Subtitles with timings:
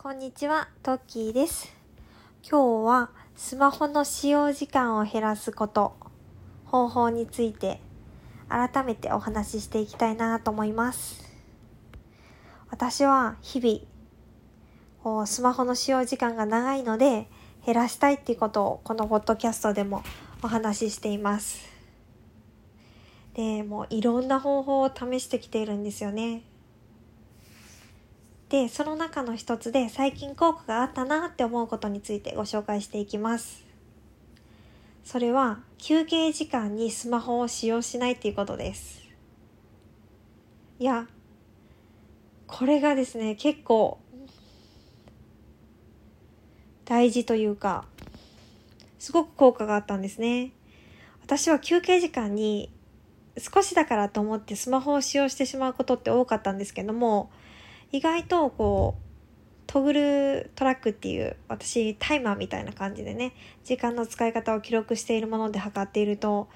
[0.00, 1.74] こんにちは、トッキーです。
[2.48, 5.96] 今日はスマホの使用時間を減らすこと、
[6.66, 7.80] 方法について
[8.48, 11.24] 改めてお話ししていきたいなと思います。
[12.70, 13.80] 私は日々、
[15.02, 17.26] こうスマホの使用時間が長いので
[17.66, 20.04] 減らしたいっていうことをこのポッドキャストでも
[20.44, 21.68] お話ししています。
[23.34, 26.44] で、もういろんな方法を試してきているんですよね。
[28.48, 33.64] で、その中の一つで最近効果があったなって思うことについてご紹介していきます。
[35.04, 39.02] それは休憩時間にスマホを使用しないっていうことです。
[40.78, 41.06] いや、
[42.46, 43.98] これがですね、結構
[46.84, 47.84] 大事というか、
[48.98, 50.52] すごく効果があったんですね。
[51.22, 52.72] 私は休憩時間に
[53.36, 57.30] 少しだからと思ってスマホを使用してしまうことって多かったんですけども、
[57.92, 59.02] 意外とこう、
[59.66, 66.48] トグルトラックっていう私タイマーみたいな感じでね、時間の使い方を記録しているもので測っていると、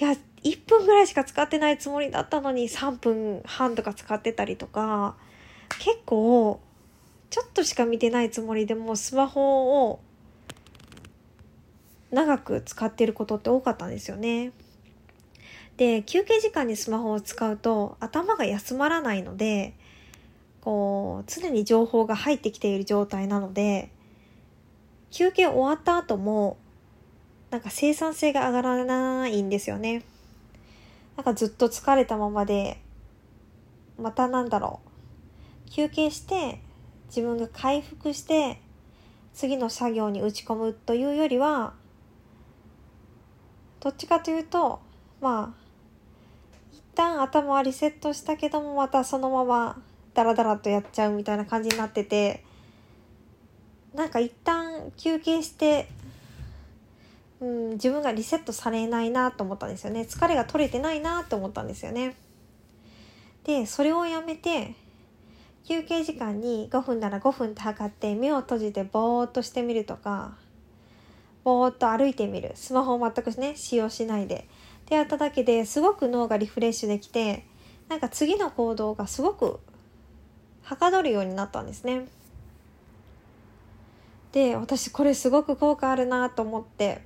[0.00, 0.12] いや、
[0.42, 5.16] 1分ぐらいしか使ってないつもりだったのに3分半とか使ってたりとか、
[5.78, 6.60] 結構、
[7.30, 10.00] ちょっとしか見てないつもりでもスマホを
[12.10, 14.52] 長く使っていることって多かったんですよね。
[15.76, 19.74] で、休憩時間にスマホを使うと頭が休まらないので、
[20.68, 23.90] こう、常に情報が入ってきている状態なので、
[25.10, 26.58] 休憩終わった後も、
[27.48, 30.02] なんか生産性が上がらないんですよね。
[31.16, 32.82] なんかずっと疲れたままで、
[33.98, 34.80] またなんだろ
[35.66, 35.70] う。
[35.70, 36.60] 休憩して、
[37.06, 38.60] 自分が回復して、
[39.32, 41.72] 次の作業に打ち込むというよりは、
[43.80, 44.80] どっちかというと、
[45.22, 45.60] まあ、
[46.74, 49.82] 一旦頭はリセットしたけども、またそのまま
[50.18, 52.42] ダラダラとやっちゃうみたいな感じになってて、
[53.94, 55.88] なんか一旦休憩して、
[57.38, 60.00] うん、自分がリセットされないなと思ったんですよね。
[60.00, 62.16] 疲れが取れてないなと思ったんですよね。
[63.44, 64.74] で、それをやめて、
[65.68, 70.36] 休憩時間に5分なら5分って測って目を閉じてぼーっとしてみるとか、
[71.44, 72.50] ぼーっと歩いてみる。
[72.56, 74.48] スマホを全くね、使用しないで。
[74.86, 77.44] でやっただけですごく脳がリフレッシュできて、
[77.88, 79.60] なんか次の行動がすごく
[80.68, 82.06] はかどるようになったんですね。
[84.32, 87.00] で、私これすごく効果あるなと思って、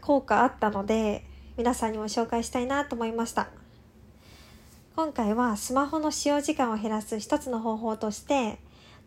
[0.00, 1.24] 効果あったので、
[1.56, 3.50] 皆さんにも紹介したいなと思いました。
[4.96, 8.58] 今回はスマホの使用時間を減らす一つの方法として、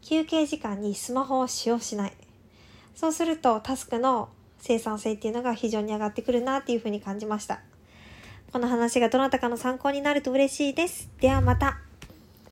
[0.01, 2.13] 休憩時間にスマホを使用しない。
[2.95, 4.29] そうするとタスクの
[4.59, 7.59] 生産性っていうのが非常に上がってくるなっていうふうに感じました。
[8.53, 11.09] この話がどなたかの参考になると嬉しいです。
[11.19, 11.79] ではまた。